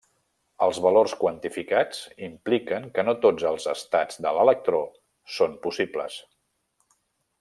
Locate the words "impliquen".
2.29-2.87